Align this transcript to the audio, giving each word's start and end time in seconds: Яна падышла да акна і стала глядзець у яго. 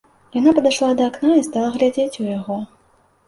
Яна 0.35 0.53
падышла 0.59 0.89
да 1.01 1.09
акна 1.09 1.33
і 1.41 1.45
стала 1.49 1.67
глядзець 1.75 2.19
у 2.25 2.27
яго. 2.39 2.57